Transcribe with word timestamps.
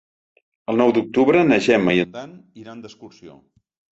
El 0.71 0.79
nou 0.81 0.93
d'octubre 0.97 1.43
na 1.49 1.59
Gemma 1.67 1.95
i 1.97 2.01
en 2.05 2.09
Dan 2.17 2.33
iran 2.63 2.83
d'excursió. 2.87 3.37